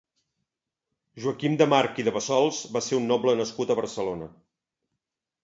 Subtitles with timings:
[1.25, 4.33] Joaquim de March i de Bassols va ser un noble nascut a Barcelona.